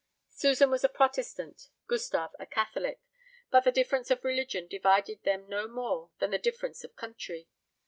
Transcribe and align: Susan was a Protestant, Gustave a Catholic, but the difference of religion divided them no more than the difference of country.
Susan 0.31 0.71
was 0.71 0.83
a 0.83 0.89
Protestant, 0.89 1.67
Gustave 1.87 2.31
a 2.39 2.47
Catholic, 2.47 3.03
but 3.51 3.65
the 3.65 3.71
difference 3.71 4.09
of 4.09 4.23
religion 4.23 4.65
divided 4.67 5.21
them 5.21 5.47
no 5.47 5.67
more 5.67 6.09
than 6.17 6.31
the 6.31 6.39
difference 6.39 6.83
of 6.83 6.95
country. 6.95 7.47